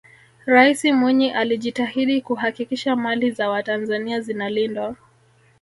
[0.45, 4.95] raisi mwinyi alijitahidi kuhakikisha mali za watanzania zinalindwa